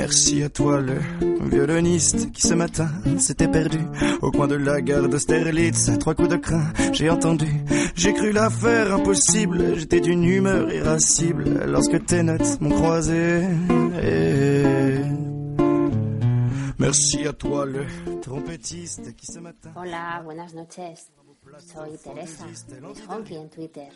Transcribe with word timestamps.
Merci 0.00 0.42
à 0.42 0.48
toi 0.48 0.80
le 0.80 0.98
violoniste 1.50 2.32
qui 2.32 2.40
ce 2.40 2.54
matin 2.54 2.88
s'était 3.18 3.48
perdu 3.48 3.80
au 4.22 4.30
coin 4.30 4.48
de 4.48 4.54
la 4.54 4.80
gare 4.80 5.06
d'Austerlitz. 5.10 5.90
Trois 5.98 6.14
coups 6.14 6.30
de 6.30 6.36
crin, 6.36 6.72
j'ai 6.94 7.10
entendu, 7.10 7.50
j'ai 7.94 8.14
cru 8.14 8.32
l'affaire 8.32 8.94
impossible. 8.94 9.78
J'étais 9.78 10.00
d'une 10.00 10.24
humeur 10.24 10.72
irascible 10.72 11.66
lorsque 11.66 12.02
tes 12.06 12.22
notes 12.22 12.58
m'ont 12.62 12.70
croisé. 12.70 13.42
Et... 14.02 15.02
Merci 16.78 17.26
a 17.26 17.34
toi 17.34 17.66
le 17.66 17.84
trompetiste 18.22 19.14
qui 19.16 19.26
ce 19.26 19.38
matin. 19.38 19.70
Hola, 19.76 20.22
buenas 20.24 20.54
noches. 20.54 21.10
Soy 21.58 21.98
Teresa, 21.98 22.46
es 22.48 22.64
Honky 23.06 23.36
en 23.36 23.48
Twitter. 23.48 23.88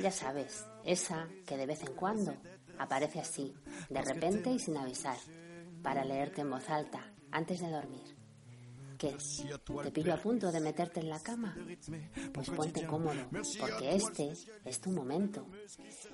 Ya 0.00 0.10
sabes, 0.10 0.64
esa 0.84 1.28
que 1.46 1.56
de 1.56 1.66
vez 1.66 1.82
en 1.82 1.94
cuando 1.94 2.34
aparece 2.78 3.20
así, 3.20 3.54
de 3.90 4.00
repente 4.00 4.50
y 4.50 4.58
sin 4.58 4.76
avisar, 4.76 5.18
para 5.82 6.04
leerte 6.04 6.40
en 6.40 6.50
voz 6.50 6.68
alta 6.70 7.12
antes 7.30 7.60
de 7.60 7.70
dormir. 7.70 8.16
¿Qué? 8.96 9.16
¿Te 9.82 9.90
pillo 9.90 10.12
a 10.12 10.18
punto 10.18 10.52
de 10.52 10.60
meterte 10.60 11.00
en 11.00 11.08
la 11.08 11.20
cama? 11.20 11.56
Pues 12.32 12.50
ponte 12.50 12.86
cómodo, 12.86 13.28
porque 13.58 13.94
este 13.94 14.32
es 14.64 14.80
tu 14.80 14.90
momento. 14.90 15.46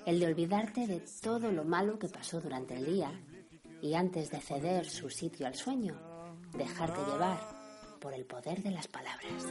El 0.04 0.20
de 0.20 0.26
olvidarte 0.26 0.86
de 0.86 1.04
todo 1.20 1.50
lo 1.50 1.64
malo 1.64 1.98
que 1.98 2.08
pasó 2.08 2.40
durante 2.40 2.74
el 2.74 2.86
día 2.86 3.10
y 3.82 3.94
antes 3.94 4.30
de 4.30 4.40
ceder 4.40 4.88
su 4.88 5.10
sitio 5.10 5.46
al 5.46 5.54
sueño, 5.54 5.96
dejarte 6.56 7.00
llevar 7.10 7.40
por 8.00 8.14
el 8.14 8.24
poder 8.24 8.62
de 8.62 8.70
las 8.70 8.86
palabras. 8.86 9.46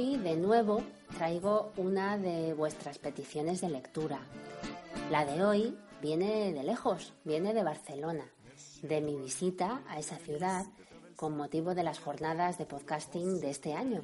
Hoy, 0.00 0.16
de 0.16 0.34
nuevo, 0.34 0.82
traigo 1.18 1.72
una 1.76 2.16
de 2.16 2.54
vuestras 2.54 2.98
peticiones 2.98 3.60
de 3.60 3.68
lectura. 3.68 4.18
La 5.10 5.26
de 5.26 5.44
hoy 5.44 5.76
viene 6.00 6.54
de 6.54 6.62
lejos, 6.62 7.12
viene 7.22 7.52
de 7.52 7.62
Barcelona, 7.62 8.24
de 8.80 9.02
mi 9.02 9.14
visita 9.16 9.82
a 9.88 9.98
esa 9.98 10.16
ciudad 10.16 10.64
con 11.16 11.36
motivo 11.36 11.74
de 11.74 11.82
las 11.82 11.98
jornadas 11.98 12.56
de 12.56 12.64
podcasting 12.64 13.40
de 13.40 13.50
este 13.50 13.74
año. 13.74 14.02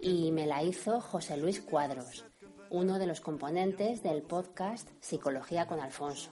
Y 0.00 0.32
me 0.32 0.46
la 0.46 0.62
hizo 0.62 1.02
José 1.02 1.36
Luis 1.36 1.60
Cuadros, 1.60 2.24
uno 2.70 2.98
de 2.98 3.06
los 3.06 3.20
componentes 3.20 4.02
del 4.02 4.22
podcast 4.22 4.88
Psicología 5.00 5.66
con 5.66 5.80
Alfonso. 5.80 6.30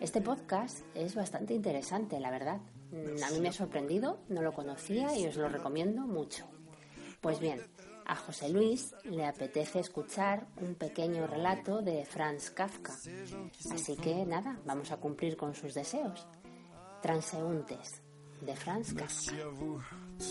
Este 0.00 0.22
podcast 0.22 0.86
es 0.94 1.14
bastante 1.14 1.52
interesante, 1.52 2.18
la 2.18 2.30
verdad. 2.30 2.60
A 3.26 3.30
mí 3.30 3.40
me 3.40 3.50
ha 3.50 3.52
sorprendido, 3.52 4.20
no 4.30 4.40
lo 4.40 4.54
conocía 4.54 5.14
y 5.18 5.26
os 5.26 5.36
lo 5.36 5.50
recomiendo 5.50 6.06
mucho. 6.06 6.46
Pues 7.20 7.38
bien, 7.38 7.60
a 8.10 8.16
José 8.16 8.48
Luis 8.48 8.92
le 9.04 9.24
apetece 9.24 9.78
escuchar 9.78 10.44
un 10.60 10.74
pequeño 10.74 11.28
relato 11.28 11.80
de 11.80 12.04
Franz 12.04 12.50
Kafka. 12.50 12.92
Así 13.72 13.96
que 13.96 14.26
nada, 14.26 14.56
vamos 14.66 14.90
a 14.90 14.96
cumplir 14.96 15.36
con 15.36 15.54
sus 15.54 15.74
deseos. 15.74 16.26
Transeúntes, 17.02 18.02
de 18.44 18.56
Franz 18.56 18.92
Kafka. 18.94 19.32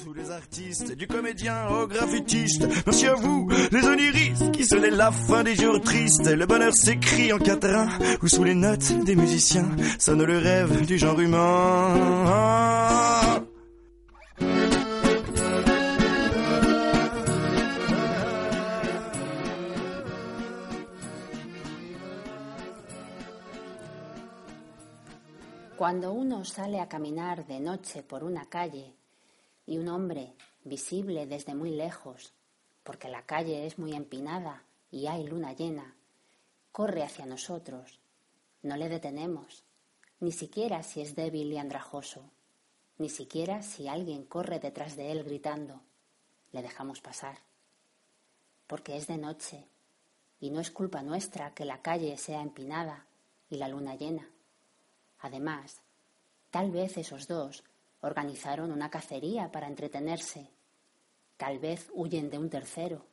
Tous 0.03 0.13
les 0.13 0.29
artistes, 0.29 0.91
du 0.91 1.07
comédien 1.07 1.69
au 1.69 1.87
graffitiste. 1.87 2.67
Merci 2.85 3.07
à 3.07 3.13
vous, 3.13 3.49
les 3.71 3.87
oniristes, 3.87 4.51
qui 4.51 4.65
sonnaient 4.65 4.91
la 4.91 5.11
fin 5.11 5.43
des 5.43 5.55
jours 5.55 5.79
tristes. 5.79 6.27
Le 6.27 6.45
bonheur 6.45 6.73
s'écrit 6.73 7.31
en 7.31 7.39
quatrain, 7.39 7.87
ou 8.21 8.27
sous 8.27 8.43
les 8.43 8.55
notes 8.55 8.91
des 9.05 9.15
musiciens, 9.15 9.69
sonne 9.97 10.23
le 10.23 10.37
rêve 10.37 10.85
du 10.85 10.97
genre 10.97 11.19
humain. 11.19 12.59
Cuando 25.79 26.11
uno 26.11 26.43
sale 26.43 26.81
a 26.81 26.89
caminar 26.89 27.47
de 27.47 27.61
noche 27.61 28.03
por 28.03 28.25
una 28.25 28.49
calle 28.49 28.97
y 29.65 29.77
un 29.77 29.87
hombre 29.87 30.35
visible 30.65 31.25
desde 31.25 31.55
muy 31.55 31.69
lejos, 31.69 32.33
porque 32.83 33.07
la 33.07 33.25
calle 33.25 33.65
es 33.65 33.79
muy 33.79 33.93
empinada 33.93 34.65
y 34.91 35.07
hay 35.07 35.23
luna 35.23 35.53
llena, 35.53 35.95
corre 36.73 37.01
hacia 37.01 37.25
nosotros, 37.25 38.01
no 38.61 38.75
le 38.75 38.89
detenemos, 38.89 39.63
ni 40.19 40.33
siquiera 40.33 40.83
si 40.83 40.99
es 40.99 41.15
débil 41.15 41.53
y 41.53 41.57
andrajoso, 41.57 42.29
ni 42.97 43.07
siquiera 43.07 43.61
si 43.61 43.87
alguien 43.87 44.25
corre 44.25 44.59
detrás 44.59 44.97
de 44.97 45.13
él 45.13 45.23
gritando, 45.23 45.79
le 46.51 46.61
dejamos 46.61 46.99
pasar, 46.99 47.37
porque 48.67 48.97
es 48.97 49.07
de 49.07 49.17
noche 49.17 49.63
y 50.41 50.49
no 50.49 50.59
es 50.59 50.71
culpa 50.71 51.03
nuestra 51.03 51.53
que 51.53 51.63
la 51.63 51.81
calle 51.81 52.17
sea 52.17 52.41
empinada 52.41 53.05
y 53.49 53.55
la 53.55 53.69
luna 53.69 53.95
llena. 53.95 54.29
Además, 55.19 55.81
tal 56.49 56.71
vez 56.71 56.97
esos 56.97 57.27
dos 57.27 57.63
organizaron 58.01 58.71
una 58.71 58.89
cacería 58.89 59.51
para 59.51 59.67
entretenerse. 59.67 60.49
Tal 61.37 61.59
vez 61.59 61.89
huyen 61.93 62.29
de 62.29 62.37
un 62.37 62.49
tercero. 62.49 63.05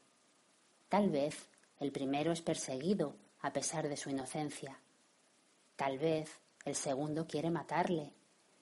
Tal 0.89 1.11
vez 1.11 1.49
el 1.78 1.93
primero 1.93 2.33
es 2.33 2.43
perseguido 2.43 3.17
a 3.41 3.53
pesar 3.53 3.89
de 3.89 3.97
su 3.97 4.11
inocencia. 4.11 4.78
Tal 5.76 5.99
vez 5.99 6.41
el 6.64 6.75
segundo 6.75 7.26
quiere 7.26 7.50
matarle 7.50 8.12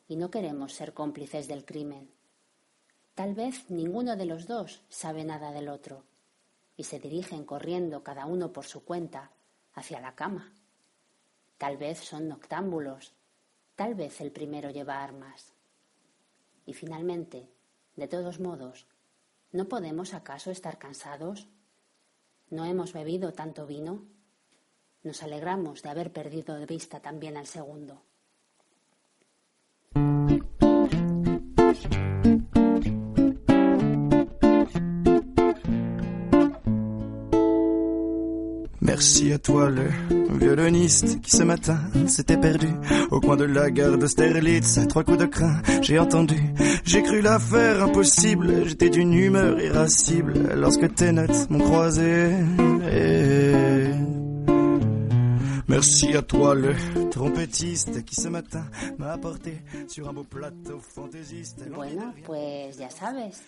y 0.08 0.16
no 0.16 0.30
queremos 0.30 0.72
ser 0.72 0.92
cómplices 0.94 1.48
del 1.48 1.64
crimen. 1.64 2.10
Tal 3.14 3.34
vez 3.34 3.70
ninguno 3.70 4.16
de 4.16 4.26
los 4.26 4.46
dos 4.46 4.82
sabe 4.88 5.24
nada 5.24 5.52
del 5.52 5.68
otro 5.68 6.04
y 6.76 6.84
se 6.84 6.98
dirigen 6.98 7.44
corriendo 7.44 8.02
cada 8.02 8.26
uno 8.26 8.52
por 8.52 8.64
su 8.64 8.84
cuenta 8.84 9.30
hacia 9.74 10.00
la 10.00 10.14
cama. 10.14 10.52
Tal 11.58 11.76
vez 11.76 12.00
son 12.00 12.28
noctámbulos 12.28 13.14
Tal 13.76 13.94
vez 13.94 14.20
el 14.20 14.30
primero 14.30 14.70
lleva 14.70 15.02
armas. 15.02 15.52
Y 16.64 16.74
finalmente, 16.74 17.48
de 17.96 18.06
todos 18.06 18.38
modos, 18.38 18.86
¿no 19.50 19.68
podemos 19.68 20.14
acaso 20.14 20.50
estar 20.50 20.78
cansados? 20.78 21.48
¿No 22.50 22.64
hemos 22.64 22.92
bebido 22.92 23.32
tanto 23.32 23.66
vino? 23.66 24.04
Nos 25.02 25.22
alegramos 25.22 25.82
de 25.82 25.88
haber 25.88 26.12
perdido 26.12 26.54
de 26.54 26.66
vista 26.66 27.00
también 27.00 27.36
al 27.36 27.46
segundo. 27.46 28.02
Merci 38.84 39.32
à 39.32 39.38
toi 39.38 39.70
le 39.70 39.88
violoniste 40.38 41.22
qui 41.22 41.30
ce 41.30 41.42
matin 41.42 41.78
s'était 42.06 42.36
perdu 42.36 42.68
au 43.10 43.18
coin 43.18 43.34
de 43.34 43.44
la 43.44 43.70
gare 43.70 43.96
d'Austerlitz. 43.96 44.78
Trois 44.88 45.04
coups 45.04 45.16
de 45.16 45.24
crin, 45.24 45.62
j'ai 45.80 45.98
entendu, 45.98 46.36
j'ai 46.84 47.02
cru 47.02 47.22
l'affaire 47.22 47.82
impossible. 47.82 48.68
J'étais 48.68 48.90
d'une 48.90 49.14
humeur 49.14 49.58
irascible 49.58 50.34
lorsque 50.54 50.94
tes 50.94 51.12
notes 51.12 51.48
m'ont 51.48 51.60
croisé. 51.60 52.30
Merci 55.66 56.14
à 56.14 56.20
toi 56.20 56.54
le 56.54 56.74
trompetiste 57.10 58.04
qui 58.04 58.14
ce 58.14 58.28
matin 58.28 58.66
m'a 58.98 59.12
apporté 59.12 59.62
sur 59.88 60.10
un 60.10 60.12
beau 60.12 60.24
plateau 60.24 60.78
fantaisiste. 60.78 61.66
Bueno, 61.70 62.12
pues 62.26 62.76
ya 62.76 62.90
sabes, 62.90 63.42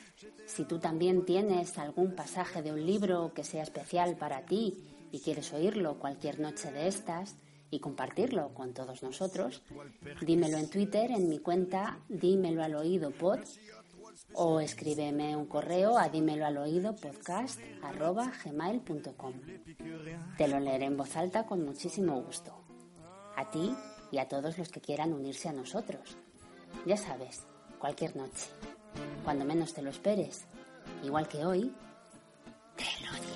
si 0.46 0.64
tú 0.64 0.78
también 0.78 1.26
tienes 1.26 1.76
algún 1.76 2.14
pasaje 2.14 2.62
de 2.62 2.72
un 2.72 2.86
libro 2.86 3.32
que 3.34 3.44
sea 3.44 3.62
especial 3.62 4.16
para 4.16 4.40
ti 4.40 4.72
y 5.12 5.20
quieres 5.20 5.52
oírlo 5.52 5.98
cualquier 5.98 6.40
noche 6.40 6.70
de 6.72 6.88
estas 6.88 7.36
y 7.70 7.80
compartirlo 7.80 8.54
con 8.54 8.74
todos 8.74 9.02
nosotros, 9.02 9.62
dímelo 10.20 10.58
en 10.58 10.70
Twitter 10.70 11.10
en 11.10 11.28
mi 11.28 11.38
cuenta 11.38 11.98
dímelo 12.08 12.62
al 12.62 12.74
oído 12.74 13.10
pod 13.10 13.40
o 14.34 14.60
escríbeme 14.60 15.36
un 15.36 15.46
correo 15.46 15.98
a 15.98 16.08
dímelo 16.08 16.46
al 16.46 16.58
oído 16.58 16.94
podcast 16.94 17.60
gmail.com. 18.44 19.32
Te 20.36 20.48
lo 20.48 20.60
leeré 20.60 20.86
en 20.86 20.96
voz 20.96 21.16
alta 21.16 21.46
con 21.46 21.64
muchísimo 21.64 22.20
gusto. 22.22 22.52
A 23.36 23.50
ti 23.50 23.74
y 24.10 24.18
a 24.18 24.28
todos 24.28 24.58
los 24.58 24.68
que 24.68 24.80
quieran 24.80 25.12
unirse 25.12 25.48
a 25.48 25.52
nosotros. 25.52 26.16
Ya 26.86 26.96
sabes, 26.96 27.42
cualquier 27.78 28.16
noche, 28.16 28.46
cuando 29.24 29.44
menos 29.44 29.74
te 29.74 29.82
lo 29.82 29.90
esperes, 29.90 30.46
igual 31.02 31.28
que 31.28 31.44
hoy, 31.44 31.74
te 32.76 32.84
lo 33.04 33.12
diré 33.12 33.35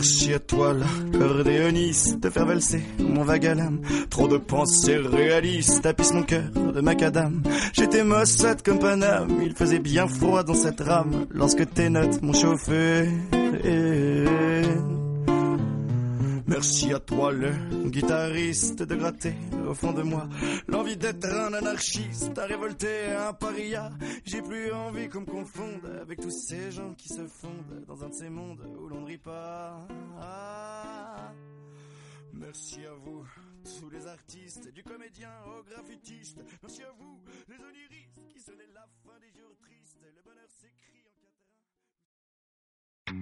Merci 0.00 0.32
à 0.32 0.38
toi, 0.38 0.72
l'accordéoniste, 0.72 2.20
de 2.20 2.30
faire 2.30 2.46
valser 2.46 2.80
mon 3.00 3.22
vague 3.22 3.44
à. 3.44 3.80
Trop 4.08 4.28
de 4.28 4.38
pensées 4.38 4.96
réalistes 4.96 5.82
tapissent 5.82 6.14
mon 6.14 6.22
cœur 6.22 6.50
de 6.74 6.80
macadam. 6.80 7.42
J'étais 7.74 8.02
mossade 8.02 8.62
comme 8.62 8.78
Paname, 8.78 9.42
il 9.42 9.54
faisait 9.54 9.78
bien 9.78 10.08
froid 10.08 10.42
dans 10.42 10.54
cette 10.54 10.80
rame 10.80 11.26
lorsque 11.30 11.70
tes 11.74 11.90
notes 11.90 12.22
m'ont 12.22 12.32
chauffé. 12.32 13.10
Merci 16.50 16.92
à 16.92 16.98
toi, 16.98 17.30
le 17.30 17.52
guitariste, 17.90 18.82
de 18.82 18.96
gratter 18.96 19.34
au 19.68 19.72
fond 19.72 19.92
de 19.92 20.02
moi 20.02 20.28
l'envie 20.66 20.96
d'être 20.96 21.24
un 21.26 21.52
anarchiste, 21.52 22.36
à 22.36 22.44
révolter 22.44 23.12
un 23.12 23.32
paria. 23.32 23.90
J'ai 24.24 24.42
plus 24.42 24.72
envie 24.72 25.08
qu'on 25.08 25.20
me 25.20 25.26
confonde 25.26 25.86
avec 26.02 26.18
tous 26.20 26.30
ces 26.32 26.72
gens 26.72 26.92
qui 26.94 27.08
se 27.08 27.24
fondent 27.28 27.84
dans 27.86 28.02
un 28.02 28.08
de 28.08 28.14
ces 28.14 28.28
mondes 28.28 28.66
où 28.80 28.88
l'on 28.88 29.02
ne 29.02 29.06
rit 29.06 29.18
pas. 29.18 29.86
Merci 32.32 32.84
à 32.84 32.94
vous, 32.94 33.24
tous 33.78 33.88
les 33.90 34.08
artistes, 34.08 34.72
du 34.72 34.82
comédien 34.82 35.30
au 35.46 35.62
graffitiste. 35.62 36.40
Merci 36.62 36.82
à 36.82 36.92
vous, 36.98 37.20
les 37.48 37.54
oniristes 37.54 37.99